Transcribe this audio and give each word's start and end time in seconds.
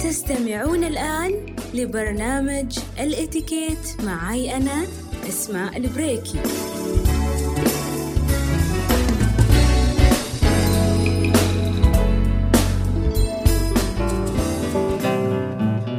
تستمعون 0.00 0.84
الآن 0.84 1.56
لبرنامج 1.74 2.78
الإتيكيت 3.00 4.02
معي 4.04 4.56
أنا 4.56 4.82
أسماء 5.28 5.76
البريكي. 5.76 6.38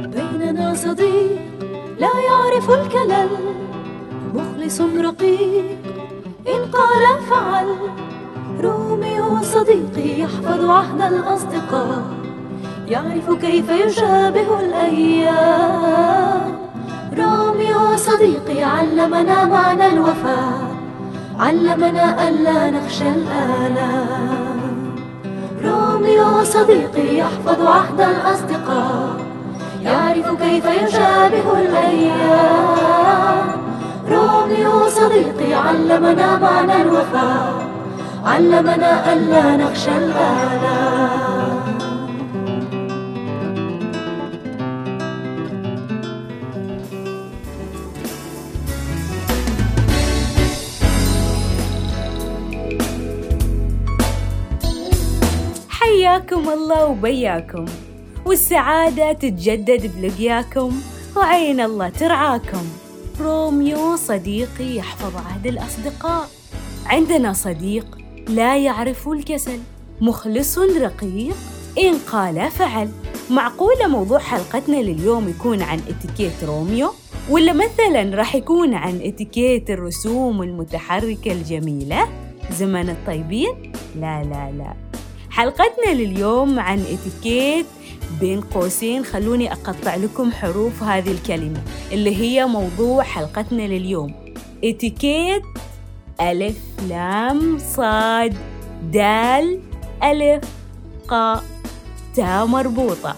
بيننا 0.00 0.74
صديق 0.74 1.40
لا 1.98 2.10
يعرف 2.28 2.70
الكلل 2.70 3.28
مخلص 4.34 4.80
رقيق 4.80 5.64
إن 6.48 6.70
قال 6.70 7.22
فعل. 7.30 8.05
روميو 8.66 9.42
صديقي 9.42 10.20
يحفظ 10.20 10.70
عهد 10.70 11.00
الأصدقاء 11.12 12.02
يعرف 12.88 13.30
كيف 13.40 13.68
يشابه 13.70 14.60
الأيام. 14.60 16.40
روميو 17.18 17.96
صديقي 17.96 18.62
علمنا 18.62 19.44
معنى 19.44 19.86
الوفاء 19.86 20.76
علمنا 21.38 22.28
ألا 22.28 22.70
نخشى 22.70 23.08
الآلام. 23.08 24.60
روميو 25.64 26.44
صديقي 26.44 27.16
يحفظ 27.18 27.66
عهد 27.66 28.00
الأصدقاء 28.00 29.16
يعرف 29.82 30.42
كيف 30.42 30.64
يشابه 30.82 31.46
الأيام. 31.60 33.48
روميو 34.10 34.88
صديقي 34.88 35.54
علمنا 35.54 36.38
معنى 36.38 36.82
الوفاء. 36.82 37.65
علمنا 38.26 39.12
ألا 39.12 39.56
نخشى 39.56 39.90
الآلام 39.90 41.66
حياكم 55.68 56.48
الله 56.48 56.86
وبياكم. 56.86 57.64
والسعادة 58.24 59.12
تتجدد 59.12 59.90
بلقياكم 59.96 60.80
وعين 61.16 61.60
الله 61.60 61.88
ترعاكم. 61.88 62.66
روميو 63.20 63.96
صديقي 63.96 64.76
يحفظ 64.76 65.16
عهد 65.16 65.46
الأصدقاء. 65.46 66.28
عندنا 66.86 67.32
صديق 67.32 67.95
لا 68.28 68.56
يعرف 68.58 69.08
الكسل 69.08 69.58
مخلص 70.00 70.58
رقيق 70.58 71.36
إن 71.78 71.94
قال 72.12 72.50
فعل 72.50 72.90
معقولة 73.30 73.86
موضوع 73.86 74.18
حلقتنا 74.18 74.76
لليوم 74.76 75.28
يكون 75.28 75.62
عن 75.62 75.78
إتيكيت 75.88 76.44
روميو؟ 76.44 76.92
ولا 77.30 77.52
مثلا 77.52 78.16
راح 78.16 78.34
يكون 78.34 78.74
عن 78.74 79.00
إتيكيت 79.02 79.70
الرسوم 79.70 80.42
المتحركة 80.42 81.32
الجميلة؟ 81.32 82.08
زمن 82.52 82.90
الطيبين؟ 82.90 83.72
لا 83.96 84.22
لا 84.22 84.52
لا 84.58 84.74
حلقتنا 85.30 85.94
لليوم 85.94 86.58
عن 86.58 86.78
إتيكيت 86.78 87.66
بين 88.20 88.40
قوسين 88.40 89.04
خلوني 89.04 89.52
أقطع 89.52 89.94
لكم 89.94 90.32
حروف 90.32 90.82
هذه 90.82 91.10
الكلمة 91.10 91.62
اللي 91.92 92.16
هي 92.16 92.46
موضوع 92.46 93.02
حلقتنا 93.02 93.62
لليوم 93.62 94.14
إتيكيت 94.64 95.42
ألف 96.20 96.56
لام 96.88 97.58
صاد 97.58 98.34
دال 98.92 99.60
ألف 100.04 100.44
قاء 101.08 101.44
تاء 102.14 102.46
مربوطة. 102.46 103.16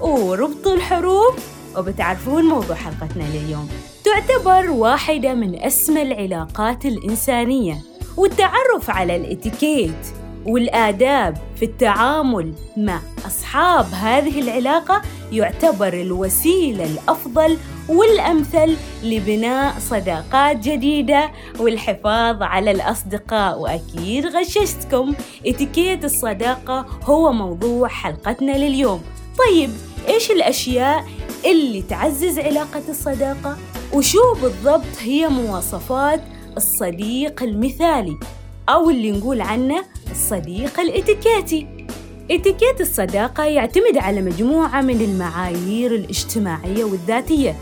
وربطوا 0.00 0.74
الحروف 0.74 1.34
وبتعرفون 1.76 2.44
موضوع 2.44 2.76
حلقتنا 2.76 3.22
لليوم. 3.22 3.68
تعتبر 4.04 4.70
واحدة 4.70 5.34
من 5.34 5.62
أسمى 5.62 6.02
العلاقات 6.02 6.86
الإنسانية 6.86 7.78
والتعرف 8.16 8.90
على 8.90 9.16
الإتيكيت 9.16 10.06
والآداب 10.46 11.36
في 11.56 11.64
التعامل 11.64 12.54
مع 12.76 13.00
أصحاب 13.26 13.86
هذه 13.92 14.40
العلاقة 14.40 15.02
يعتبر 15.32 15.92
الوسيلة 15.92 16.84
الأفضل 16.84 17.58
والأمثل 17.88 18.76
لبناء 19.02 19.78
صداقات 19.78 20.56
جديدة 20.56 21.30
والحفاظ 21.60 22.42
على 22.42 22.70
الأصدقاء. 22.70 23.58
وأكيد 23.58 24.26
غششتكم 24.26 25.14
إتيكيت 25.46 26.04
الصداقة 26.04 26.86
هو 27.04 27.32
موضوع 27.32 27.88
حلقتنا 27.88 28.52
لليوم. 28.52 29.02
طيب 29.38 29.70
إيش 30.08 30.30
الأشياء 30.30 31.04
اللي 31.44 31.82
تعزز 31.82 32.38
علاقة 32.38 32.82
الصداقة؟ 32.88 33.56
وشو 33.92 34.34
بالضبط 34.42 34.98
هي 35.00 35.28
مواصفات 35.28 36.20
الصديق 36.56 37.42
المثالي؟ 37.42 38.18
أو 38.68 38.90
اللي 38.90 39.12
نقول 39.12 39.40
عنه 39.40 39.84
الصديق 40.10 40.80
الإتيكيتي. 40.80 41.86
إتيكيت 42.30 42.80
الصداقة 42.80 43.44
يعتمد 43.44 43.96
على 43.96 44.20
مجموعة 44.20 44.80
من 44.80 45.00
المعايير 45.00 45.94
الاجتماعية 45.94 46.84
والذاتية. 46.84 47.56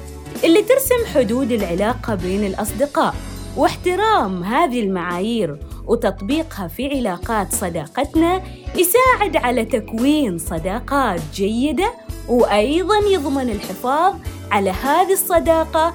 اللي 0.45 0.63
ترسم 0.63 1.07
حدود 1.15 1.53
العلاقة 1.53 2.15
بين 2.15 2.45
الأصدقاء 2.47 3.15
واحترام 3.57 4.43
هذه 4.45 4.81
المعايير 4.81 5.59
وتطبيقها 5.87 6.69
في 6.69 6.89
علاقات 6.89 7.53
صداقتنا 7.53 8.43
يساعد 8.77 9.37
على 9.37 9.65
تكوين 9.65 10.39
صداقات 10.39 11.21
جيدة 11.35 11.93
وأيضا 12.29 12.99
يضمن 13.11 13.51
الحفاظ 13.51 14.15
على 14.51 14.71
هذه 14.71 15.13
الصداقة 15.13 15.95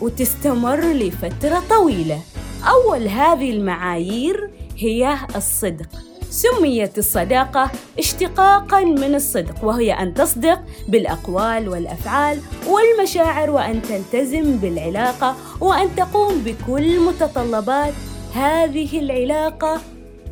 وتستمر 0.00 0.80
لفترة 0.80 1.62
طويلة. 1.70 2.20
أول 2.68 3.08
هذه 3.08 3.50
المعايير 3.50 4.50
هي 4.76 5.16
الصدق. 5.36 5.88
سميت 6.32 6.98
الصداقة 6.98 7.70
اشتقاقا 7.98 8.84
من 8.84 9.14
الصدق 9.14 9.64
وهي 9.64 9.92
أن 9.92 10.14
تصدق 10.14 10.60
بالأقوال 10.88 11.68
والأفعال 11.68 12.40
والمشاعر 12.66 13.50
وأن 13.50 13.82
تلتزم 13.82 14.56
بالعلاقة 14.56 15.36
وأن 15.60 15.96
تقوم 15.96 16.42
بكل 16.44 17.00
متطلبات 17.00 17.92
هذه 18.34 18.98
العلاقة 18.98 19.80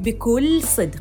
بكل 0.00 0.62
صدق. 0.62 1.00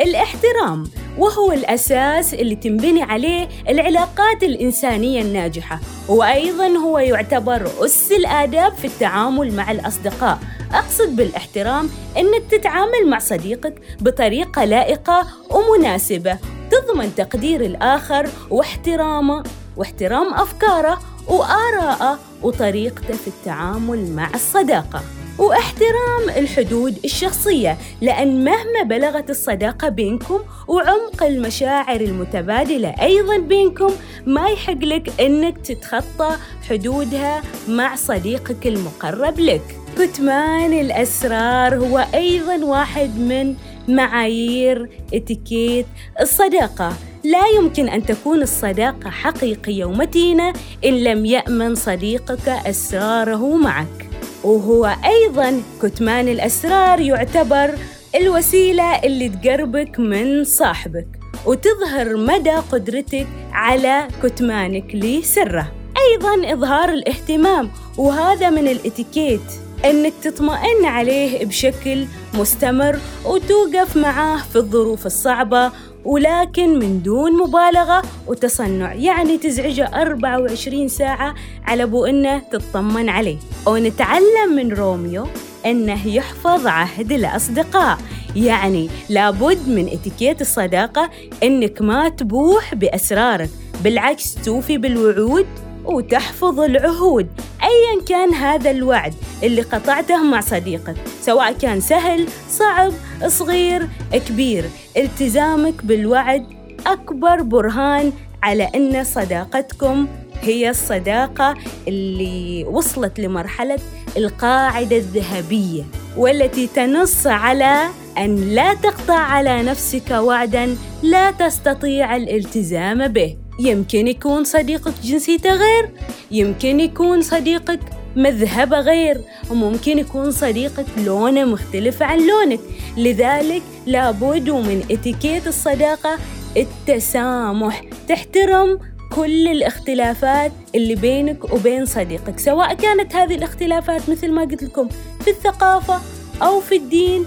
الاحترام 0.00 0.84
وهو 1.18 1.52
الأساس 1.52 2.34
اللي 2.34 2.56
تنبني 2.56 3.02
عليه 3.02 3.48
العلاقات 3.68 4.42
الإنسانية 4.42 5.22
الناجحة 5.22 5.80
وأيضا 6.08 6.66
هو 6.68 6.98
يعتبر 6.98 7.70
أس 7.84 8.12
الآداب 8.12 8.72
في 8.74 8.86
التعامل 8.86 9.54
مع 9.56 9.70
الأصدقاء. 9.70 10.38
أقصد 10.74 11.16
بالاحترام 11.16 11.88
أنك 12.16 12.42
تتعامل 12.50 13.06
مع 13.10 13.18
صديقك 13.18 13.74
بطريقة 14.00 14.64
لائقة 14.64 15.26
ومناسبة 15.50 16.38
تضمن 16.70 17.14
تقدير 17.14 17.60
الآخر 17.60 18.28
واحترامه 18.50 19.42
واحترام 19.76 20.34
أفكاره 20.34 20.98
وآراءه 21.28 22.18
وطريقته 22.42 23.14
في 23.14 23.28
التعامل 23.28 24.10
مع 24.10 24.30
الصداقة. 24.34 25.02
واحترام 25.38 26.28
الحدود 26.36 26.98
الشخصية 27.04 27.78
لأن 28.00 28.44
مهما 28.44 28.82
بلغت 28.84 29.30
الصداقة 29.30 29.88
بينكم 29.88 30.40
وعمق 30.68 31.22
المشاعر 31.22 32.00
المتبادلة 32.00 32.88
أيضا 33.02 33.36
بينكم 33.38 33.92
ما 34.26 34.48
يحق 34.48 34.84
لك 34.84 35.20
أنك 35.20 35.58
تتخطى 35.58 36.36
حدودها 36.70 37.42
مع 37.68 37.94
صديقك 37.96 38.66
المقرب 38.66 39.40
لك. 39.40 39.77
كتمان 39.98 40.72
الأسرار 40.72 41.76
هو 41.76 42.06
أيضا 42.14 42.64
واحد 42.64 43.18
من 43.18 43.54
معايير 43.88 44.88
إتيكيت 45.14 45.86
الصداقة. 46.20 46.92
لا 47.24 47.46
يمكن 47.56 47.88
أن 47.88 48.06
تكون 48.06 48.42
الصداقة 48.42 49.10
حقيقية 49.10 49.84
ومتينة 49.84 50.52
إن 50.84 51.04
لم 51.04 51.26
يأمن 51.26 51.74
صديقك 51.74 52.48
أسراره 52.48 53.56
معك. 53.56 54.10
وهو 54.44 54.96
أيضا 55.04 55.62
كتمان 55.82 56.28
الأسرار 56.28 57.00
يعتبر 57.00 57.74
الوسيلة 58.14 58.98
اللي 58.98 59.28
تقربك 59.28 60.00
من 60.00 60.44
صاحبك 60.44 61.08
وتظهر 61.46 62.16
مدى 62.16 62.54
قدرتك 62.72 63.26
على 63.52 64.08
كتمانك 64.22 64.94
لسره. 64.94 65.72
أيضا 66.10 66.52
إظهار 66.52 66.88
الاهتمام 66.88 67.70
وهذا 67.96 68.50
من 68.50 68.68
الإتيكيت 68.68 69.67
أنك 69.84 70.12
تطمئن 70.22 70.84
عليه 70.84 71.44
بشكل 71.44 72.06
مستمر 72.34 72.98
وتوقف 73.24 73.96
معاه 73.96 74.38
في 74.52 74.56
الظروف 74.56 75.06
الصعبة 75.06 75.72
ولكن 76.04 76.78
من 76.78 77.02
دون 77.02 77.32
مبالغة 77.32 78.02
وتصنع 78.26 78.94
يعني 78.94 79.38
تزعجه 79.38 79.90
24 80.02 80.88
ساعة 80.88 81.34
على 81.64 81.86
بو 81.86 82.04
إنه 82.04 82.38
تطمن 82.38 83.08
عليه. 83.08 83.36
ونتعلم 83.66 84.56
من 84.56 84.72
روميو 84.72 85.26
أنه 85.66 86.08
يحفظ 86.08 86.66
عهد 86.66 87.12
الأصدقاء. 87.12 87.98
يعني 88.36 88.88
لابد 89.08 89.68
من 89.68 89.88
إتيكيت 89.88 90.40
الصداقة 90.40 91.10
إنك 91.42 91.82
ما 91.82 92.08
تبوح 92.08 92.74
بأسرارك 92.74 93.50
بالعكس 93.84 94.34
توفي 94.34 94.78
بالوعود 94.78 95.46
وتحفظ 95.88 96.60
العهود 96.60 97.26
أيا 97.62 98.04
كان 98.08 98.34
هذا 98.34 98.70
الوعد 98.70 99.14
اللي 99.42 99.62
قطعته 99.62 100.22
مع 100.22 100.40
صديقك 100.40 100.96
سواء 101.20 101.52
كان 101.52 101.80
سهل 101.80 102.26
صعب 102.50 102.92
صغير 103.26 103.88
كبير 104.28 104.64
التزامك 104.96 105.84
بالوعد 105.84 106.46
أكبر 106.86 107.42
برهان 107.42 108.12
على 108.42 108.70
أن 108.74 109.04
صداقتكم 109.04 110.06
هي 110.42 110.70
الصداقة 110.70 111.54
اللي 111.88 112.64
وصلت 112.64 113.20
لمرحلة 113.20 113.78
القاعدة 114.16 114.96
الذهبية 114.96 115.82
والتي 116.16 116.66
تنص 116.66 117.26
على 117.26 117.88
أن 118.18 118.36
لا 118.36 118.74
تقطع 118.74 119.18
على 119.18 119.62
نفسك 119.62 120.10
وعدًا 120.10 120.76
لا 121.02 121.30
تستطيع 121.30 122.16
الالتزام 122.16 123.08
به. 123.08 123.36
يمكن 123.58 124.08
يكون 124.08 124.44
صديقك 124.44 124.94
جنسيته 125.04 125.54
غير، 125.54 125.90
يمكن 126.30 126.80
يكون 126.80 127.22
صديقك 127.22 127.80
مذهبه 128.16 128.80
غير، 128.80 129.20
وممكن 129.50 129.98
يكون 129.98 130.30
صديقك 130.30 130.86
لونه 131.06 131.44
مختلف 131.44 132.02
عن 132.02 132.18
لونك، 132.26 132.60
لذلك 132.96 133.62
لابد 133.86 134.50
من 134.50 134.82
إتيكيت 134.90 135.46
الصداقة 135.46 136.18
التسامح، 136.56 137.82
تحترم 138.08 138.78
كل 139.16 139.48
الاختلافات 139.48 140.52
اللي 140.74 140.94
بينك 140.94 141.52
وبين 141.52 141.86
صديقك 141.86 142.38
سواء 142.38 142.74
كانت 142.74 143.14
هذه 143.14 143.34
الاختلافات 143.34 144.08
مثل 144.08 144.32
ما 144.32 144.42
قلت 144.42 144.62
لكم 144.62 144.88
في 145.24 145.30
الثقافة 145.30 146.00
أو 146.42 146.60
في 146.60 146.76
الدين 146.76 147.24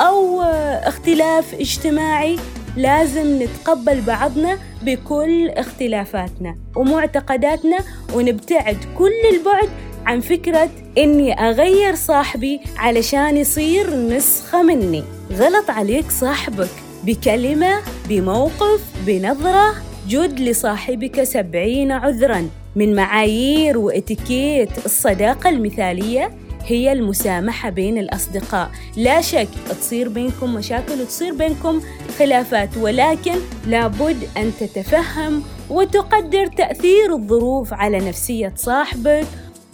أو 0.00 0.42
اختلاف 0.82 1.54
اجتماعي 1.54 2.36
لازم 2.76 3.42
نتقبل 3.42 4.00
بعضنا 4.00 4.58
بكل 4.84 5.48
اختلافاتنا 5.48 6.56
ومعتقداتنا 6.76 7.78
ونبتعد 8.14 8.76
كل 8.98 9.12
البعد 9.32 9.68
عن 10.06 10.20
فكرة 10.20 10.70
إني 10.98 11.32
أغير 11.32 11.94
صاحبي 11.94 12.60
علشان 12.76 13.36
يصير 13.36 13.96
نسخة 13.96 14.62
مني. 14.62 15.04
غلط 15.32 15.70
عليك 15.70 16.10
صاحبك. 16.10 16.70
بكلمة 17.04 17.80
بموقف 18.08 18.80
بنظرة 19.06 19.74
جد 20.08 20.40
لصاحبك 20.40 21.22
سبعين 21.22 21.92
عذرا. 21.92 22.48
من 22.76 22.94
معايير 22.94 23.78
وإتيكيت 23.78 24.86
الصداقة 24.86 25.50
المثالية 25.50 26.30
هي 26.66 26.92
المسامحة 26.92 27.70
بين 27.70 27.98
الأصدقاء. 27.98 28.70
لا 28.96 29.20
شك 29.20 29.48
تصير 29.80 30.08
بينكم 30.08 30.54
مشاكل 30.54 31.00
وتصير 31.00 31.34
بينكم 31.34 31.80
خلافات 32.18 32.76
ولكن 32.76 33.34
لابد 33.66 34.28
أن 34.36 34.52
تتفهم 34.60 35.42
وتقدر 35.70 36.46
تأثير 36.46 37.14
الظروف 37.14 37.72
على 37.72 37.98
نفسية 37.98 38.52
صاحبك 38.56 39.26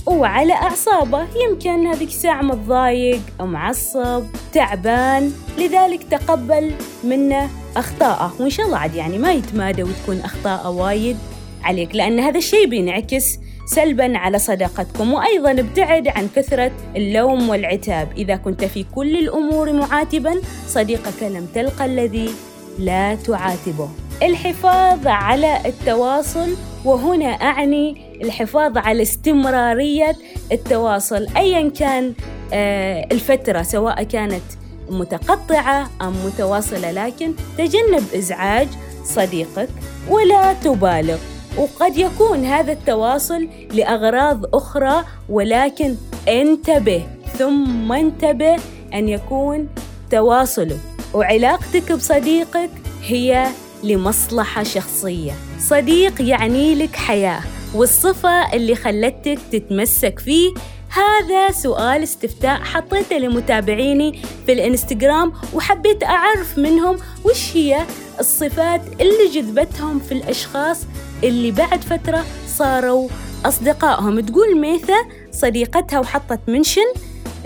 وعلى 0.07 0.53
أعصابه. 0.53 1.27
يمكن 1.49 1.87
هذيك 1.87 2.09
الساعة 2.09 2.43
متضايق 2.43 3.21
معصب 3.41 4.25
تعبان 4.53 5.33
لذلك 5.59 6.03
تقبل 6.11 6.73
منه 7.05 7.51
أخطاءه. 7.77 8.35
وإن 8.41 8.51
شاء 8.51 8.67
الله 8.67 8.79
عاد 8.79 8.95
يعني 8.95 9.19
ما 9.19 9.33
يتمادى 9.33 9.83
وتكون 9.83 10.21
أخطاءه 10.21 10.71
وايد 10.71 11.17
عليك 11.63 11.95
لأن 11.95 12.21
هذا 12.21 12.39
الشيء 12.39 12.67
بينعكس 12.67 13.39
سلبا 13.75 14.19
على 14.19 14.39
صداقتكم 14.39 15.13
وأيضا 15.13 15.51
ابتعد 15.51 16.09
عن 16.09 16.29
كثرة 16.37 16.73
اللوم 16.97 17.49
والعتاب. 17.49 18.13
إذا 18.17 18.37
كنت 18.37 18.65
في 18.65 18.85
كل 18.95 19.17
الأمور 19.17 19.73
معاتبا 19.73 20.41
صديقك 20.67 21.23
لم 21.23 21.47
تلقى 21.55 21.85
الذي 21.85 22.31
لا 22.79 23.15
تعاتبه. 23.15 23.89
الحفاظ 24.23 25.07
على 25.07 25.59
التواصل 25.67 26.57
وهنا 26.85 27.27
أعني 27.27 28.17
الحفاظ 28.25 28.79
على 28.79 29.03
استمرارية 29.03 30.17
التواصل 30.53 31.27
أيا 31.37 31.69
كان 31.69 32.13
آه، 32.53 33.07
الفترة 33.13 33.63
سواء 33.63 34.03
كانت 34.03 34.43
متقطعة 34.91 35.91
أم 36.03 36.13
متواصلة 36.27 36.91
لكن 36.91 37.33
تجنب 37.59 38.05
إزعاج 38.15 38.69
صديقك 39.05 39.69
ولا 40.09 40.53
تبالغ. 40.53 41.19
وقد 41.57 41.97
يكون 41.97 42.45
هذا 42.45 42.73
التواصل 42.73 43.49
لأغراض 43.73 44.55
أخرى 44.55 45.05
ولكن 45.29 45.97
انتبه 46.29 47.07
ثم 47.39 47.93
انتبه 47.93 48.57
أن 48.95 49.09
يكون 49.09 49.69
تواصله. 50.11 50.79
وعلاقتك 51.15 51.93
بصديقك 51.93 52.71
هي 53.05 53.47
لمصلحة 53.85 54.63
شخصية. 54.63 55.33
صديق 55.59 56.23
يعني 56.23 56.75
لك 56.75 56.97
حياة 56.97 57.41
والصفة 57.75 58.53
اللي 58.53 58.75
خلتك 58.75 59.39
تتمسك 59.53 60.19
فيه. 60.19 60.55
هذا 60.91 61.51
سؤال 61.51 62.03
استفتاء 62.03 62.61
حطيته 62.61 63.19
لمتابعيني 63.19 64.23
في 64.47 64.53
الإنستغرام 64.53 65.33
وحبيت 65.55 66.03
أعرف 66.03 66.59
منهم 66.59 66.97
وش 67.25 67.57
هي 67.57 67.87
الصفات 68.21 68.81
اللي 69.01 69.29
جذبتهم 69.35 69.99
في 69.99 70.13
الأشخاص 70.13 70.79
اللي 71.25 71.51
بعد 71.51 71.83
فترة 71.83 72.25
صاروا 72.47 73.09
أصدقائهم. 73.45 74.21
تقول 74.21 74.61
ميثا 74.61 74.97
صديقتها 75.33 76.01
وحطت 76.01 76.41
منشن 76.49 76.93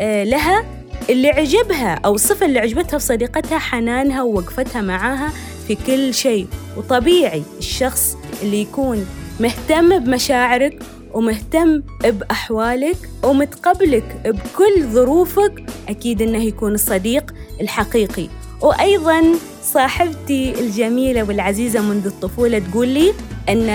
آه، 0.01 0.25
لها 0.25 0.65
اللي 1.11 1.29
عجبها 1.29 1.95
أو 2.05 2.15
الصفة 2.15 2.47
اللي 2.47 2.59
عجبتها 2.59 2.99
في 2.99 3.05
صديقتها 3.05 3.59
حنانها 3.59 4.23
ووقفتها 4.23 4.83
معاها 4.83 5.33
في 5.69 5.75
كل 5.75 6.15
شيء. 6.15 6.47
وطبيعي 6.77 7.43
الشخص 7.59 8.17
اللي 8.43 8.61
يكون 8.61 9.07
مهتم 9.41 9.99
بمشاعرك 9.99 10.83
ومهتم 11.13 11.83
بأحوالك 12.05 12.97
ومتقبلك 13.25 14.05
بكل 14.25 14.83
ظروفك 14.93 15.65
أكيد 15.89 16.23
إنه 16.23 16.45
يكون 16.45 16.75
الصديق 16.75 17.35
الحقيقي. 17.61 18.29
وأيضا 18.61 19.23
صاحبتي 19.63 20.61
الجميلة 20.61 21.23
والعزيزة 21.23 21.81
منذ 21.81 22.07
الطفولة 22.07 22.59
تقول 22.59 22.89
لي 22.89 23.13
أن 23.49 23.69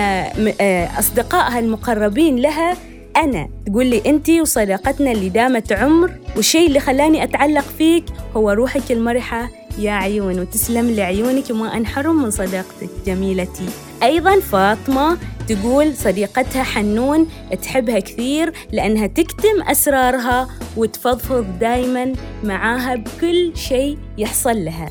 آه، 0.62 1.00
أصدقائها 1.00 1.60
المقربين 1.60 2.36
لها 2.36 2.78
أنا. 3.18 3.50
تقول 3.66 3.86
لي 3.86 4.02
أنت 4.06 4.30
وصداقتنا 4.30 5.12
اللي 5.12 5.30
دامت 5.30 5.72
عمر 5.72 6.12
والشيء 6.36 6.68
اللي 6.68 6.80
خلاني 6.80 7.24
أتعلق 7.24 7.66
فيك 7.78 8.04
هو 8.36 8.52
روحك 8.52 8.92
المرحة. 8.92 9.50
يا 9.80 9.92
عيون 9.92 10.40
وتسلم 10.40 10.90
لعيونك 10.90 11.44
وما 11.50 11.78
أنحرم 11.78 12.24
من 12.24 12.32
صداقتك 12.32 12.90
جميلتي. 13.06 13.66
أيضا 14.04 14.40
فاطمة 14.40 15.18
تقول 15.48 15.96
صديقتها 15.96 16.64
حنون 16.64 17.28
تحبها 17.62 18.00
كثير 18.00 18.54
لأنها 18.72 19.08
تكتم 19.08 19.62
أسرارها 19.68 20.48
وتفضفض 20.78 21.60
دايما 21.60 22.14
معاها 22.44 22.96
بكل 22.96 23.52
شيء 23.56 23.98
يحصل 24.18 24.66
لها. 24.66 24.90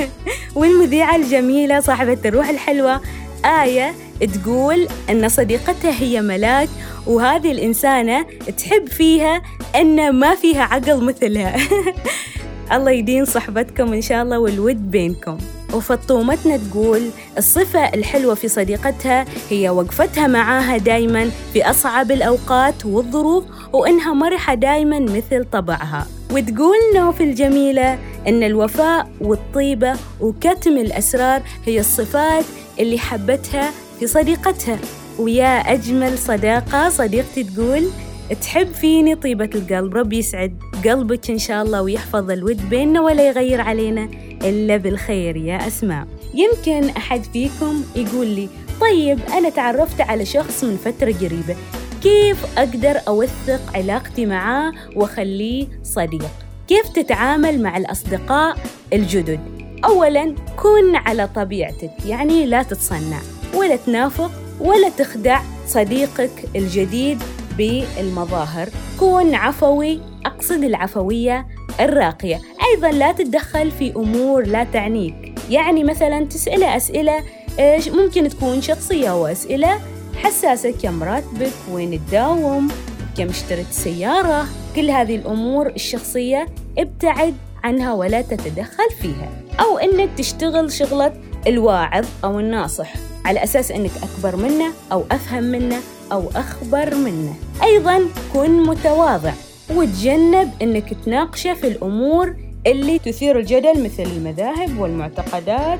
والمذيعة 0.56 1.16
الجميلة 1.16 1.80
صاحبة 1.80 2.18
الروح 2.24 2.48
الحلوة 2.48 3.00
آية 3.44 3.94
تقول 4.26 4.88
أن 5.10 5.28
صديقتها 5.28 6.00
هي 6.00 6.20
ملاك 6.20 6.68
وهذه 7.06 7.52
الإنسانة 7.52 8.26
تحب 8.58 8.88
فيها 8.88 9.42
أن 9.76 10.12
ما 10.12 10.34
فيها 10.34 10.62
عقل 10.62 11.04
مثلها. 11.04 11.56
الله 12.72 12.90
يدين 12.90 13.24
صحبتكم 13.24 13.92
إن 13.92 14.02
شاء 14.02 14.22
الله 14.22 14.38
والود 14.38 14.90
بينكم. 14.90 15.38
وفطومتنا 15.74 16.56
تقول 16.56 17.10
الصفة 17.38 17.84
الحلوة 17.94 18.34
في 18.34 18.48
صديقتها 18.48 19.24
هي 19.50 19.70
وقفتها 19.70 20.26
معاها 20.26 20.76
دايما 20.76 21.30
في 21.52 21.70
أصعب 21.70 22.10
الأوقات 22.10 22.86
والظروف 22.86 23.44
وإنها 23.72 24.14
مرحة 24.14 24.54
دايما 24.54 24.98
مثل 24.98 25.44
طبعها. 25.52 26.06
وتقول 26.30 26.76
نوف 26.94 27.20
الجميلة 27.20 27.98
إن 28.28 28.42
الوفاء 28.42 29.10
والطيبة 29.20 29.92
وكتم 30.20 30.78
الأسرار 30.78 31.42
هي 31.66 31.80
الصفات 31.80 32.44
اللي 32.80 32.98
حبتها 32.98 33.70
في 34.00 34.06
صديقتها. 34.06 34.78
ويا 35.18 35.72
أجمل 35.72 36.18
صداقة 36.18 36.88
صديقتي 36.88 37.44
تقول 37.44 37.90
تحب 38.42 38.72
فيني 38.72 39.14
طيبة 39.14 39.50
القلب؟ 39.54 39.96
ربي 39.96 40.18
يسعد 40.18 40.58
قلبك 40.84 41.30
إن 41.30 41.38
شاء 41.38 41.62
الله 41.62 41.82
ويحفظ 41.82 42.30
الود 42.30 42.68
بيننا 42.68 43.00
ولا 43.00 43.28
يغير 43.28 43.60
علينا 43.60 44.08
إلا 44.44 44.76
بالخير. 44.76 45.36
يا 45.36 45.66
أسماء. 45.66 46.06
يمكن 46.34 46.88
أحد 46.88 47.24
فيكم 47.32 47.84
يقول 47.96 48.26
لي 48.26 48.48
طيب 48.80 49.18
أنا 49.32 49.48
تعرفت 49.48 50.00
على 50.00 50.24
شخص 50.24 50.64
من 50.64 50.76
فترة 50.76 51.12
قريبة 51.12 51.56
كيف 52.02 52.58
أقدر 52.58 53.00
أوثق 53.08 53.60
علاقتي 53.74 54.26
معاه 54.26 54.72
وأخليه 54.96 55.66
صديق؟ 55.82 56.30
كيف 56.68 56.88
تتعامل 56.88 57.62
مع 57.62 57.76
الأصدقاء 57.76 58.56
الجدد؟ 58.92 59.40
أولا 59.84 60.34
كن 60.56 60.96
على 60.96 61.28
طبيعتك 61.34 61.90
يعني 62.06 62.46
لا 62.46 62.62
تتصنع. 62.62 63.20
ولا 63.54 63.76
تنافق 63.76 64.30
ولا 64.60 64.88
تخدع 64.88 65.40
صديقك 65.66 66.30
الجديد 66.56 67.22
بالمظاهر. 67.58 68.68
كون 68.98 69.34
عفوي 69.34 70.00
أقصد 70.26 70.64
العفوية 70.64 71.46
الراقية. 71.80 72.40
أيضا 72.70 72.90
لا 72.90 73.12
تتدخل 73.12 73.70
في 73.70 73.92
أمور 73.96 74.46
لا 74.46 74.64
تعنيك. 74.64 75.34
يعني 75.50 75.84
مثلا 75.84 76.24
تسأله 76.24 76.76
أسئلة 76.76 77.22
ممكن 77.86 78.28
تكون 78.28 78.62
شخصية 78.62 79.22
وأسئلة؟ 79.22 79.80
حساسة 80.16 80.70
كم 80.70 81.02
راتبك؟ 81.02 81.52
وين 81.72 82.00
تداوم؟ 82.06 82.68
كم 83.18 83.28
اشتريت 83.28 83.66
سيارة؟ 83.70 84.46
كل 84.76 84.90
هذه 84.90 85.16
الأمور 85.16 85.66
الشخصية 85.66 86.46
ابتعد 86.78 87.34
عنها 87.64 87.92
ولا 87.92 88.22
تتدخل 88.22 88.90
فيها. 89.02 89.30
أو 89.60 89.78
أنك 89.78 90.08
تشتغل 90.18 90.72
شغلة 90.72 91.12
الواعظ 91.46 92.06
أو 92.24 92.40
الناصح. 92.40 92.92
على 93.24 93.44
أساس 93.44 93.70
أنك 93.70 93.90
أكبر 94.02 94.36
منه 94.36 94.72
أو 94.92 95.04
أفهم 95.10 95.44
منه 95.44 95.78
أو 96.12 96.30
أخبر 96.36 96.94
منه. 96.94 97.34
أيضا 97.62 98.00
كن 98.32 98.62
متواضع 98.62 99.32
وتجنب 99.70 100.50
أنك 100.62 100.94
تناقشه 101.04 101.54
في 101.54 101.68
الأمور 101.68 102.34
اللي 102.66 102.98
تثير 102.98 103.38
الجدل 103.38 103.84
مثل 103.84 104.02
المذاهب 104.02 104.78
والمعتقدات 104.78 105.78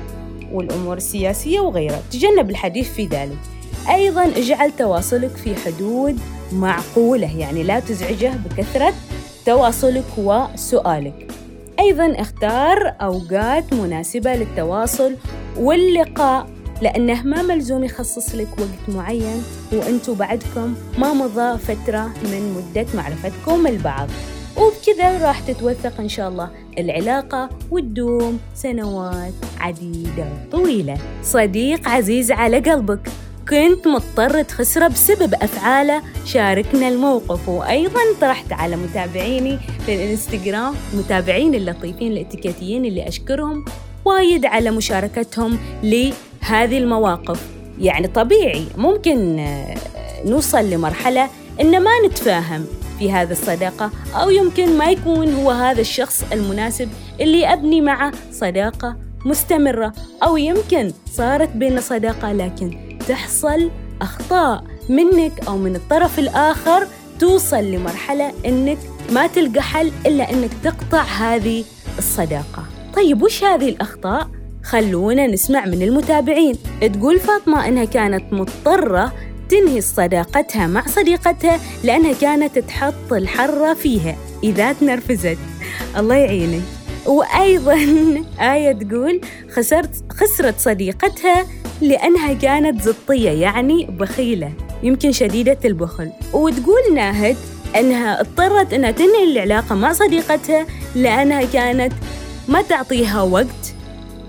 والأمور 0.52 0.96
السياسية 0.96 1.60
وغيرها. 1.60 2.02
تجنب 2.12 2.50
الحديث 2.50 2.92
في 2.92 3.06
ذلك. 3.06 3.38
أيضا 3.90 4.24
اجعل 4.24 4.72
تواصلك 4.78 5.36
في 5.36 5.54
حدود 5.54 6.20
معقولة 6.52 7.38
يعني 7.38 7.62
لا 7.62 7.80
تزعجه 7.80 8.32
بكثرة 8.44 8.92
تواصلك 9.46 10.04
وسؤالك. 10.16 11.32
أيضا 11.80 12.20
اختار 12.20 12.94
أوقات 13.00 13.74
مناسبة 13.74 14.34
للتواصل 14.34 15.16
واللقاء. 15.56 16.46
لأنه 16.82 17.22
ما 17.22 17.42
ملزوم 17.42 17.84
يخصص 17.84 18.34
لك 18.34 18.48
وقت 18.58 18.96
معين 18.96 19.42
وأنتوا 19.72 20.14
بعدكم 20.14 20.74
ما 20.98 21.12
مضى 21.12 21.58
فترة 21.58 22.10
من 22.24 22.54
مدة 22.56 22.86
معرفتكم 22.94 23.66
البعض. 23.66 24.08
وبكذا 24.56 25.26
راح 25.26 25.40
تتوثق 25.40 26.00
إن 26.00 26.08
شاء 26.08 26.28
الله 26.28 26.50
العلاقة 26.78 27.48
وتدوم 27.70 28.38
سنوات 28.54 29.32
عديدة 29.60 30.28
طويلة. 30.52 30.98
صديق 31.22 31.88
عزيز 31.88 32.32
على 32.32 32.58
قلبك 32.58 33.08
كنت 33.48 33.88
مضطر 33.88 34.42
تخسره 34.42 34.88
بسبب 34.88 35.34
أفعاله. 35.34 36.02
شاركنا 36.24 36.88
الموقف 36.88 37.48
وأيضا 37.48 38.00
طرحت 38.20 38.52
على 38.52 38.76
متابعيني 38.76 39.58
في 39.86 39.94
الانستغرام 39.94 40.74
متابعين 40.94 41.54
اللطيفين 41.54 42.12
الإتيكيتيين 42.12 42.84
اللي 42.84 43.08
أشكرهم 43.08 43.64
وايد 44.04 44.44
على 44.46 44.70
مشاركتهم 44.70 45.58
لهذه 46.42 46.78
المواقف 46.78 47.48
يعني 47.78 48.08
طبيعي 48.08 48.66
ممكن 48.76 49.38
آه، 49.38 49.76
نوصل 50.24 50.70
لمرحلة 50.70 51.28
إن 51.60 51.82
ما 51.82 51.90
نتفاهم 52.06 52.66
في 52.98 53.12
هذه 53.12 53.30
الصداقة 53.30 53.90
أو 54.14 54.30
يمكن 54.30 54.78
ما 54.78 54.90
يكون 54.90 55.34
هو 55.34 55.50
هذا 55.50 55.80
الشخص 55.80 56.24
المناسب 56.32 56.88
اللي 57.20 57.52
أبني 57.52 57.80
معه 57.80 58.12
صداقة 58.32 58.96
مستمرة 59.24 59.92
أو 60.22 60.36
يمكن 60.36 60.92
صارت 61.12 61.48
بيننا 61.48 61.80
صداقة 61.80 62.32
لكن 62.32 62.98
تحصل 63.08 63.70
أخطاء 64.02 64.64
منك 64.88 65.48
أو 65.48 65.56
من 65.56 65.76
الطرف 65.76 66.18
الآخر 66.18 66.86
توصل 67.20 67.64
لمرحلة 67.64 68.32
إنك 68.46 68.78
ما 69.12 69.26
تلقى 69.26 69.62
حل 69.62 69.92
إلا 70.06 70.30
إنك 70.30 70.50
تقطع 70.64 71.02
هذه 71.02 71.64
الصداقة 71.98 72.64
طيب 72.96 73.22
وش 73.22 73.44
هذه 73.44 73.68
الأخطاء؟ 73.68 74.39
خلونا 74.70 75.26
نسمع 75.26 75.64
من 75.64 75.82
المتابعين. 75.82 76.58
تقول 76.92 77.20
فاطمة 77.20 77.68
إنها 77.68 77.84
كانت 77.84 78.32
مضطرة 78.32 79.12
تنهي 79.48 79.80
صداقتها 79.80 80.66
مع 80.66 80.86
صديقتها 80.86 81.60
لأنها 81.84 82.12
كانت 82.12 82.58
تحط 82.58 83.12
الحرة 83.12 83.74
فيها. 83.74 84.16
إذا 84.44 84.72
تنرفزت. 84.72 85.38
الله 85.96 86.14
يعينك. 86.14 86.62
وأيضا 87.06 87.74
آية 88.40 88.72
تقول 88.72 89.20
خسرت 89.54 89.90
خسرت 90.10 90.60
صديقتها 90.60 91.46
لأنها 91.80 92.32
كانت 92.32 92.82
زطية 92.82 93.30
يعني 93.30 93.86
بخيلة 93.86 94.52
يمكن 94.82 95.12
شديدة 95.12 95.58
البخل. 95.64 96.10
وتقول 96.32 96.94
ناهد 96.94 97.36
أنها 97.76 98.20
اضطرت 98.20 98.72
أنها 98.72 98.90
تنهي 98.90 99.32
العلاقة 99.32 99.74
مع 99.74 99.92
صديقتها 99.92 100.66
لأنها 100.94 101.44
كانت 101.44 101.92
ما 102.48 102.62
تعطيها 102.62 103.22
وقت 103.22 103.74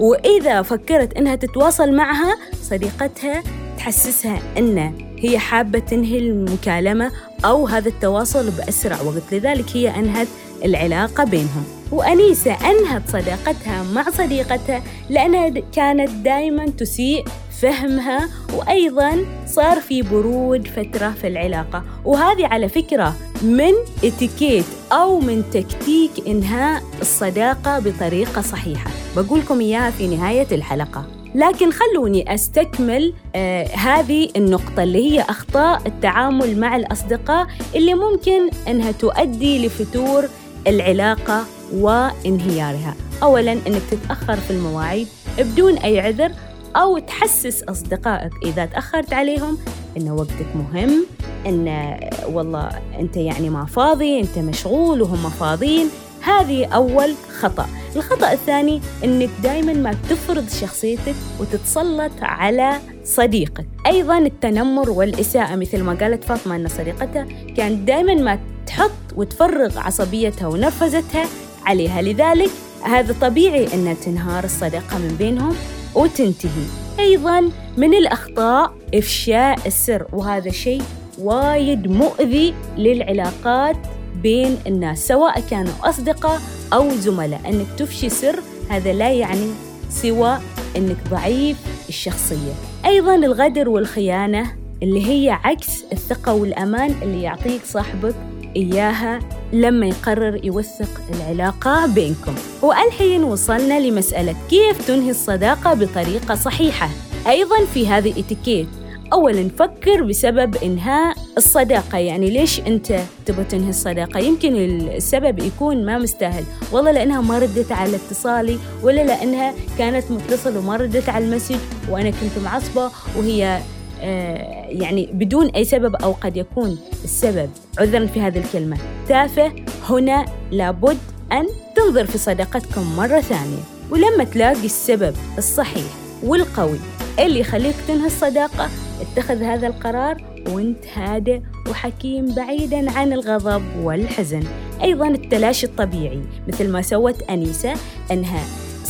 وإذا 0.02 0.62
فكرت 0.62 1.14
أنها 1.14 1.36
تتواصل 1.36 1.94
معها 1.94 2.38
صديقتها 2.62 3.44
تحسسها 3.78 4.40
أن 4.58 4.94
هي 5.18 5.40
حابة 5.40 5.80
تنهي 5.80 6.18
المكالمة 6.18 7.12
أو 7.46 7.68
هذا 7.68 7.90
التواصل 7.90 8.52
بأسرع 8.52 9.02
وقت. 9.02 9.34
لذلك 9.34 9.78
هي 9.78 9.90
أنهت 9.90 10.28
العلاقة 10.66 11.24
بينهم. 11.24 11.64
وأنيسة 11.92 12.54
أنهت 12.72 13.10
صداقتها 13.10 13.84
مع 13.94 14.04
صديقتها 14.10 14.84
لأنها 15.10 15.50
كانت 15.50 16.10
دائما 16.10 16.66
تسيء 16.66 17.26
فهمها 17.62 18.30
وأيضا 18.54 19.26
صار 19.48 19.80
في 19.80 20.02
برود 20.02 20.68
فترة 20.68 21.14
في 21.22 21.28
العلاقة. 21.28 21.84
وهذه 22.06 22.46
على 22.46 22.70
فكرة 22.70 23.16
من 23.42 23.72
إتيكيت 24.04 24.66
أو 24.92 25.20
من 25.20 25.44
تكتيك 25.54 26.12
إنهاء 26.28 26.84
الصداقة 27.02 27.80
بطريقة 27.80 28.42
صحيحة. 28.42 28.92
بقولكم 29.16 29.60
إياها 29.60 29.92
في 29.92 30.08
نهاية 30.08 30.48
الحلقة. 30.52 31.06
لكن 31.36 31.72
خلوني 31.72 32.34
أستكمل 32.34 33.14
آه 33.36 33.68
هذه 33.68 34.30
النقطة 34.36 34.84
اللي 34.84 35.12
هي 35.12 35.22
أخطاء 35.22 35.82
التعامل 35.88 36.60
مع 36.60 36.76
الأصدقاء 36.76 37.48
اللي 37.76 37.94
ممكن 37.94 38.50
أنها 38.68 38.92
تؤدي 38.92 39.66
لفتور 39.66 40.26
العلاقة 40.68 41.46
وانهيارها. 41.74 42.96
أولاً 43.24 43.52
أنك 43.52 43.82
تتأخر 43.92 44.36
في 44.36 44.52
المواعيد 44.52 45.08
بدون 45.40 45.78
أي 45.78 46.00
عذر. 46.00 46.32
أو 46.76 46.98
تحسس 46.98 47.64
أصدقائك 47.64 48.32
إذا 48.44 48.66
تأخرت 48.66 49.14
عليهم 49.14 49.58
إن 49.98 50.10
وقتك 50.10 50.48
مهم 50.56 51.06
إن 51.46 51.96
والله 52.34 52.70
أنت 53.00 53.18
يعني 53.18 53.50
ما 53.50 53.66
فاضي 53.66 54.20
أنت 54.20 54.38
مشغول 54.38 55.02
وهم 55.02 55.30
فاضيين. 55.30 55.90
هذه 56.22 56.66
أول 56.66 57.14
خطأ. 57.40 57.66
الخطأ 57.96 58.32
الثاني 58.32 58.82
أنك 59.04 59.30
دائما 59.44 59.74
ما 59.74 59.96
تفرض 60.10 60.50
شخصيتك 60.50 61.16
وتتسلط 61.40 62.12
على 62.22 62.80
صديقك. 63.06 63.66
أيضا 63.88 64.18
التنمر 64.18 64.90
والإساءة 64.90 65.56
مثل 65.56 65.84
ما 65.84 65.94
قالت 65.94 66.24
فاطمة 66.24 66.56
أن 66.56 66.68
صديقتها 66.68 67.28
كانت 67.58 67.88
دائما 67.88 68.14
ما 68.14 68.40
تحط 68.68 68.92
وتفرغ 69.16 69.80
عصبيتها 69.80 70.48
ونرفزتها 70.48 71.26
عليها. 71.66 72.02
لذلك 72.02 72.50
هذا 72.84 73.16
طبيعي 73.22 73.74
أن 73.74 73.96
تنهار 74.06 74.44
الصداقة 74.44 74.98
من 74.98 75.16
بينهم. 75.20 75.56
وتنتهي. 75.96 76.66
أيضا 77.00 77.52
من 77.78 77.94
الأخطاء 77.94 78.74
إفشاء 78.94 79.68
السر 79.68 80.08
وهذا 80.14 80.52
شيء 80.52 80.82
وايد 81.20 81.88
مؤذي 81.88 82.54
للعلاقات 82.78 83.78
بين 84.24 84.58
الناس 84.68 85.08
سواء 85.08 85.40
كانوا 85.40 85.74
أصدقاء 85.84 86.42
أو 86.74 86.90
زملاء. 86.90 87.42
أنك 87.50 87.68
تفشي 87.78 88.10
سر 88.10 88.40
هذا 88.70 88.94
لا 88.94 89.12
يعني 89.12 89.48
سوى 89.90 90.38
أنك 90.78 90.98
ضعيف 91.10 91.58
الشخصية. 91.90 92.54
أيضا 92.86 93.16
الغدر 93.16 93.70
والخيانة 93.70 94.52
اللي 94.84 95.10
هي 95.10 95.30
عكس 95.44 95.84
الثقة 95.92 96.34
والأمان 96.34 96.96
اللي 97.02 97.22
يعطيك 97.22 97.62
صاحبك 97.66 98.16
إياها 98.56 99.20
لما 99.54 99.86
يقرر 99.86 100.46
يوثق 100.46 101.02
العلاقة 101.16 101.86
بينكم. 101.88 102.36
والحين 102.62 103.24
وصلنا 103.24 103.80
لمسألة 103.80 104.36
كيف 104.50 104.88
تنهي 104.88 105.10
الصداقة 105.10 105.74
بطريقة 105.74 106.36
صحيحة. 106.36 106.90
أيضا 107.28 107.66
في 107.74 107.88
هذه 107.88 108.20
إتيكيت. 108.20 108.68
أولا 109.14 109.50
فكر 109.60 110.04
بسبب 110.04 110.56
إنهاء 110.56 111.16
الصداقة. 111.38 111.98
يعني 111.98 112.30
ليش 112.30 112.60
أنت 112.60 113.00
تبغى 113.26 113.44
تنهي 113.44 113.70
الصداقة؟ 113.70 114.20
يمكن 114.20 114.56
السبب 114.56 115.40
يكون 115.40 115.86
ما 115.86 115.98
مستاهل. 115.98 116.44
والله 116.72 116.92
لأنها 116.92 117.22
ما 117.22 117.40
ردت 117.40 117.72
على 117.72 117.96
اتصالي 117.96 118.58
ولا 118.84 119.06
لأنها 119.06 119.54
كانت 119.78 120.12
متصلة 120.12 120.60
وما 120.60 120.76
ردت 120.78 121.10
على 121.10 121.26
المسج 121.26 121.56
وأنا 121.90 122.10
كنت 122.10 122.44
معصبة 122.44 122.92
وهي 123.18 123.62
يعني 124.02 125.10
بدون 125.14 125.50
أي 125.50 125.66
سبب 125.66 125.96
أو 125.96 126.12
قد 126.12 126.38
يكون 126.38 126.80
السبب 127.04 127.50
عذرا 127.80 128.06
في 128.06 128.22
هذه 128.22 128.38
الكلمة. 128.38 128.78
تافه 129.08 129.52
هنا 129.90 130.26
لابد 130.52 130.98
أن 131.32 131.48
تنظر 131.76 132.06
في 132.06 132.18
صداقتكم 132.18 132.96
مرة 132.96 133.20
ثانية 133.22 133.64
ولما 133.92 134.24
تلاقي 134.24 134.66
السبب 134.66 135.16
الصحيح 135.38 135.92
والقوي 136.24 136.80
اللي 137.20 137.40
يخليك 137.40 137.76
تنهي 137.88 138.06
الصداقة 138.06 138.70
اتخذ 139.02 139.44
هذا 139.44 139.68
القرار 139.68 140.24
وانت 140.50 140.86
هادئ 140.94 141.42
وحكيم 141.70 142.36
بعيدا 142.36 142.92
عن 142.92 143.14
الغضب 143.14 143.64
والحزن. 143.84 144.44
أيضا 144.84 145.08
التلاشي 145.08 145.66
الطبيعي 145.66 146.22
مثل 146.48 146.70
ما 146.70 146.82
سوت 146.82 147.22
أنيسة 147.22 147.74
أنها 148.12 148.44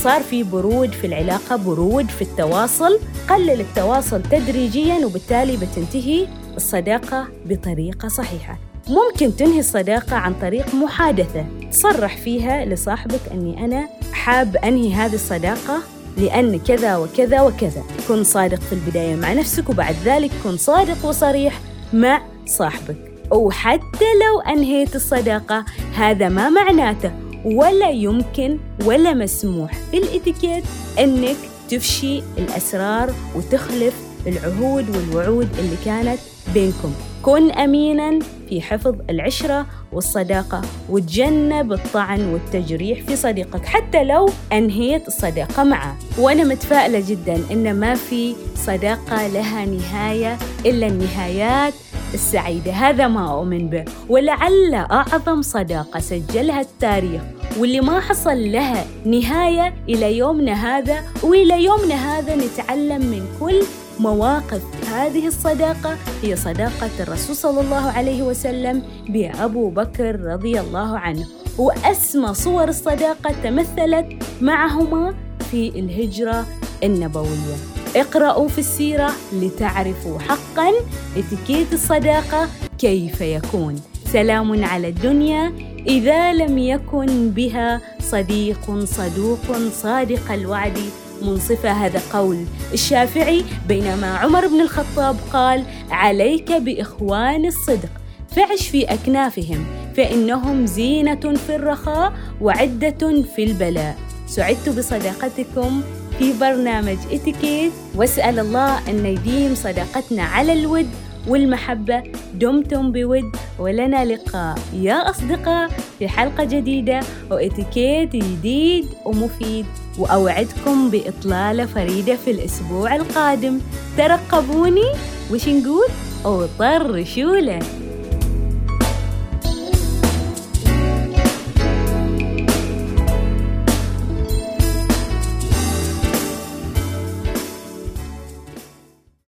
صار 0.04 0.24
في 0.24 0.44
برود 0.44 0.92
في 0.92 1.08
العلاقة 1.08 1.56
برود 1.56 2.10
في 2.10 2.22
التواصل 2.22 3.00
قلل 3.30 3.62
التواصل 3.62 4.22
تدريجيا 4.24 5.06
وبالتالي 5.06 5.58
بتنتهي 5.58 6.28
الصداقة 6.58 7.28
بطريقة 7.46 8.08
صحيحة. 8.08 8.58
ممكن 8.88 9.36
تنهي 9.36 9.60
الصداقة 9.60 10.16
عن 10.16 10.34
طريق 10.34 10.76
محادثة. 10.76 11.46
تصرح 11.72 12.18
فيها 12.18 12.66
لصاحبك 12.66 13.20
أني 13.32 13.66
أنا 13.66 13.90
حاب 14.14 14.56
أنهي 14.56 14.94
هذه 14.94 15.14
الصداقة 15.14 15.80
لأن 16.18 16.60
كذا 16.60 16.98
وكذا 16.98 17.42
وكذا. 17.42 17.84
كن 18.08 18.24
صادق 18.24 18.60
في 18.60 18.74
البداية 18.74 19.16
مع 19.16 19.34
نفسك 19.34 19.70
وبعد 19.70 19.96
ذلك 20.06 20.32
كن 20.44 20.58
صادق 20.58 21.06
وصريح 21.06 21.60
مع 21.94 22.22
صاحبك. 22.46 23.12
وحتى 23.32 24.06
لو 24.26 24.54
أنهيت 24.54 24.96
الصداقة 24.96 25.66
هذا 25.96 26.30
ما 26.30 26.50
معناته. 26.50 27.12
ولا 27.46 27.90
يمكن 27.90 28.58
ولا 28.86 29.14
مسموح 29.14 29.74
في 29.92 29.98
الاتيكيت 29.98 30.64
أنك 31.00 31.38
تفشي 31.70 32.24
الأسرار 32.38 33.14
وتخلف 33.36 33.94
العهود 34.28 34.90
والوعود 34.90 35.48
اللي 35.60 35.76
كانت 35.86 36.20
بينكم. 36.54 36.94
كن 37.22 37.52
أميناً 37.52 38.20
في 38.50 38.62
حفظ 38.62 38.96
العشرة 39.10 39.66
والصداقة 39.92 40.62
وتجنب 40.90 41.74
الطعن 41.74 42.34
والتجريح 42.34 43.02
في 43.02 43.16
صديقك 43.16 43.66
حتى 43.66 44.04
لو 44.04 44.30
أنهيت 44.54 45.08
الصداقة 45.08 45.64
معه. 45.64 45.98
وأنا 46.18 46.44
متفائلة 46.44 47.04
جدا 47.10 47.40
إن 47.52 47.80
ما 47.80 47.96
في 47.96 48.36
صداقة 48.56 49.28
لها 49.28 49.66
نهاية 49.66 50.38
إلا 50.66 50.88
النهايات 50.88 51.74
السعيدة 52.14 52.72
هذا 52.72 53.08
ما 53.08 53.32
أؤمن 53.32 53.70
به 53.70 53.86
ولعل 54.10 54.74
أعظم 54.74 55.42
صداقة 55.42 56.00
سجلها 56.00 56.62
التاريخ 56.62 57.22
واللي 57.60 57.82
ما 57.82 58.00
حصل 58.00 58.52
لها 58.52 58.86
نهاية 59.06 59.74
إلى 59.90 60.18
يومنا 60.18 60.54
هذا 60.54 61.04
وإلى 61.24 61.64
يومنا 61.64 61.96
هذا 61.96 62.36
نتعلم 62.36 63.06
من 63.06 63.28
كل 63.40 63.64
مواقف 64.00 64.62
هذه 64.94 65.28
الصداقة. 65.28 65.98
هي 66.24 66.36
صداقة 66.36 66.90
الرسول 67.00 67.36
صلى 67.36 67.62
الله 67.62 67.92
عليه 67.92 68.24
وسلم 68.24 68.82
بأبو 69.10 69.70
بكر 69.70 70.20
رضي 70.20 70.60
الله 70.60 70.98
عنه 71.00 71.26
وأسمى 71.58 72.34
صور 72.34 72.68
الصداقة 72.68 73.32
تمثلت 73.44 74.24
معهما 74.42 75.14
في 75.52 75.70
الهجرة 75.70 76.46
النبوية. 76.84 77.81
اقرأوا 77.96 78.48
في 78.48 78.58
السيرة 78.58 79.12
لتعرفوا 79.34 80.20
حقا 80.20 80.72
اتيكيت 81.18 81.74
الصداقة 81.74 82.50
كيف 82.78 83.22
يكون. 83.22 83.82
سلام 84.14 84.66
على 84.66 84.88
الدنيا 84.88 85.54
إذا 85.88 86.34
لم 86.34 86.58
يكن 86.58 87.30
بها 87.30 87.82
صديق 88.00 88.84
صدوق 88.86 89.58
صادق 89.72 90.32
الوعد. 90.32 90.78
منصفة 91.22 91.72
هذا 91.72 92.02
قول 92.14 92.46
الشافعي 92.74 93.44
بينما 93.68 94.18
عمر 94.18 94.48
بن 94.48 94.62
الخطاب 94.62 95.16
قال 95.34 95.64
عليك 95.92 96.52
بإخوان 96.52 97.46
الصدق. 97.46 97.90
فعش 98.36 98.68
في 98.68 98.84
أكنافهم 98.84 99.66
فإنهم 99.98 100.66
زينة 100.66 101.34
في 101.48 101.56
الرخاء 101.56 102.14
وعدة 102.42 103.24
في 103.36 103.44
البلاء. 103.44 103.98
سعدت 104.28 104.70
بصداقتكم 104.70 105.82
في 106.22 106.34
برنامج 106.34 106.98
اتيكيت 107.12 107.72
واسأل 107.96 108.40
الله 108.40 108.90
أن 108.90 109.06
يديم 109.06 109.56
صداقتنا 109.56 110.24
على 110.24 110.54
الود 110.54 110.88
والمحبة. 111.28 112.04
دمتم 112.34 112.92
بود. 112.92 113.36
ولنا 113.60 114.06
لقاء. 114.06 114.60
يا 114.74 115.10
أصدقاء 115.10 115.70
في 116.00 116.08
حلقة 116.08 116.44
جديدة. 116.44 117.00
وإتيكيت 117.32 118.16
جديد 118.16 118.86
ومفيد. 119.06 119.66
وأوعدكم 120.00 120.90
بإطلالة 120.90 121.66
فريدة 121.66 122.16
في 122.16 122.32
الأسبوع 122.32 122.96
القادم. 122.96 123.60
ترقبوني. 123.98 124.86
وش 125.32 125.48
نقول؟ 125.48 125.88
أو 126.26 126.46
طرشوله 126.60 127.60